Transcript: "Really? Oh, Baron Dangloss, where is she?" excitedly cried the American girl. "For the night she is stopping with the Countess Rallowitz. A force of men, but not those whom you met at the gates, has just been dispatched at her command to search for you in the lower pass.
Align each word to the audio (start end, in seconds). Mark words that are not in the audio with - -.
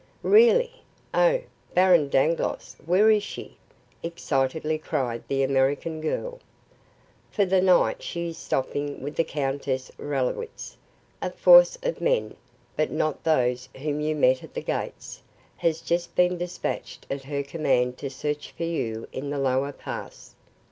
"Really? 0.23 0.81
Oh, 1.13 1.41
Baron 1.75 2.09
Dangloss, 2.09 2.75
where 2.87 3.11
is 3.11 3.21
she?" 3.21 3.57
excitedly 4.01 4.79
cried 4.79 5.21
the 5.27 5.43
American 5.43 6.01
girl. 6.01 6.39
"For 7.29 7.45
the 7.45 7.61
night 7.61 8.01
she 8.01 8.29
is 8.29 8.37
stopping 8.39 9.03
with 9.03 9.15
the 9.15 9.23
Countess 9.23 9.91
Rallowitz. 9.99 10.75
A 11.21 11.29
force 11.29 11.77
of 11.83 12.01
men, 12.01 12.35
but 12.75 12.89
not 12.89 13.23
those 13.23 13.69
whom 13.77 14.01
you 14.01 14.15
met 14.15 14.43
at 14.43 14.55
the 14.55 14.63
gates, 14.63 15.21
has 15.57 15.81
just 15.81 16.15
been 16.15 16.35
dispatched 16.39 17.05
at 17.11 17.25
her 17.25 17.43
command 17.43 17.99
to 17.99 18.09
search 18.09 18.49
for 18.53 18.63
you 18.63 19.07
in 19.11 19.29
the 19.29 19.37
lower 19.37 19.71
pass. 19.71 20.33